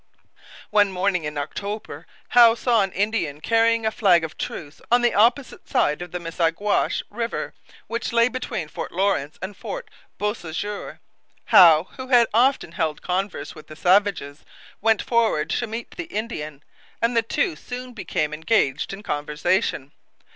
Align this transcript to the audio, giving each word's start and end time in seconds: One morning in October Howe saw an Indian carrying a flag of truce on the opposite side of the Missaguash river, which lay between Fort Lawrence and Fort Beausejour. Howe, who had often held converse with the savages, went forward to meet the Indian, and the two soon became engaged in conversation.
One 0.71 0.91
morning 0.91 1.25
in 1.25 1.37
October 1.37 2.07
Howe 2.29 2.55
saw 2.55 2.81
an 2.81 2.91
Indian 2.91 3.39
carrying 3.39 3.85
a 3.85 3.91
flag 3.91 4.23
of 4.23 4.35
truce 4.35 4.81
on 4.91 5.03
the 5.03 5.13
opposite 5.13 5.69
side 5.69 6.01
of 6.01 6.09
the 6.11 6.17
Missaguash 6.19 7.03
river, 7.11 7.53
which 7.85 8.11
lay 8.11 8.27
between 8.27 8.67
Fort 8.67 8.91
Lawrence 8.91 9.37
and 9.43 9.55
Fort 9.55 9.87
Beausejour. 10.17 10.99
Howe, 11.45 11.89
who 11.97 12.07
had 12.07 12.25
often 12.33 12.71
held 12.71 13.03
converse 13.03 13.53
with 13.53 13.67
the 13.67 13.75
savages, 13.75 14.43
went 14.81 15.03
forward 15.03 15.51
to 15.51 15.67
meet 15.67 15.91
the 15.91 16.05
Indian, 16.05 16.63
and 16.99 17.15
the 17.15 17.21
two 17.21 17.55
soon 17.55 17.93
became 17.93 18.33
engaged 18.33 18.93
in 18.93 19.03
conversation. 19.03 19.91